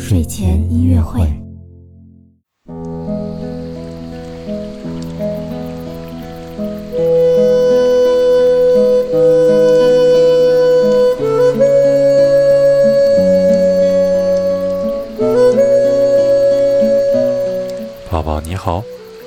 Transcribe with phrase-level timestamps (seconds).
[0.00, 1.20] 睡前音乐会。
[18.08, 18.82] 宝宝你好，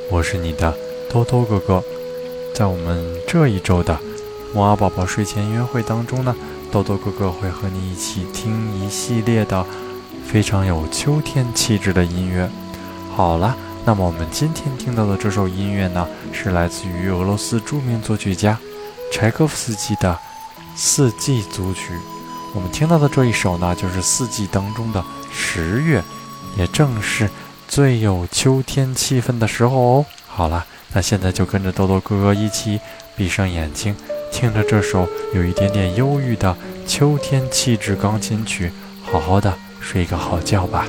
[0.10, 0.74] 我是你的
[1.12, 1.84] 兜兜哥哥。
[2.56, 4.00] 在我们这一周的
[4.54, 6.36] 摩尔宝宝睡前音乐会当中呢，
[6.72, 9.64] 豆豆哥哥会和你一起听一系列的
[10.26, 12.50] 非常有秋天气质的音乐。
[13.16, 18.58] 好了，那么我们今天听到的这首音乐呢，是来自于俄罗斯著名作曲家
[19.12, 20.14] 柴可夫斯基的
[20.76, 21.94] 《四季组曲》。
[22.54, 26.04] 我们听到的这一首呢，就是四季当中的十月，
[26.58, 27.30] 也正是。
[27.68, 30.06] 最有秋天气氛的时候哦。
[30.28, 32.82] 好了，那现在就跟着豆豆哥哥一起
[33.16, 33.96] 闭上眼睛，
[34.30, 38.74] 听着这首有一点点忧郁的秋天气质钢琴曲，
[39.10, 40.88] 好好的睡个好觉吧。